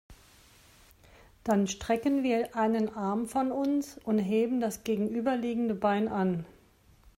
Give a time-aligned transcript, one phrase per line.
[1.43, 6.43] Dann strecken wir einen Arm von uns und heben das gegenüberliegende Bein an.